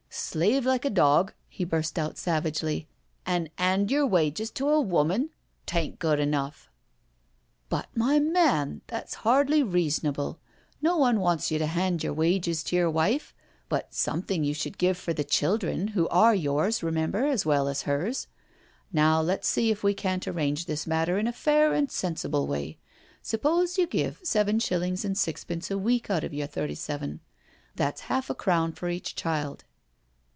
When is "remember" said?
16.83-17.25